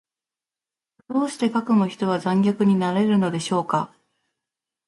[1.09, 3.93] どうしてかくも人は残虐になれるのでしょうか。